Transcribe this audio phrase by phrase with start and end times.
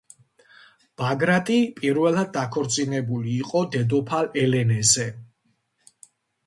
[1.01, 5.09] ბაგრატი პირველად დაქორწინებული იყო დედოფალ ელენეზე.